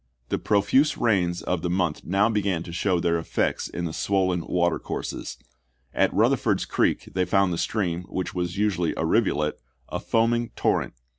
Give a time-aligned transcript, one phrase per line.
[0.29, 4.43] The profuse rains of the month now began to show their effects in the swollen
[4.47, 5.37] water courses.
[5.93, 10.95] At Eutherford's Creek they found the stream, which was usually a rivulet, a foaming torrent.